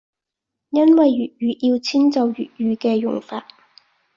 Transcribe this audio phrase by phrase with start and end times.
[0.71, 3.45] 因為粵語要遷就粵語嘅用法